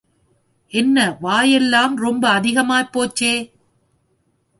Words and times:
என்ன 0.71 1.17
வாயெல்லாம் 1.21 1.95
ரொம்ப 1.97 2.29
அதிகமாப் 2.29 2.91
போச்சே! 2.91 3.33